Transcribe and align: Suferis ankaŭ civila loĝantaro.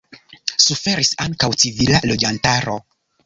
Suferis 0.67 1.11
ankaŭ 1.27 1.49
civila 1.65 2.01
loĝantaro. 2.13 2.79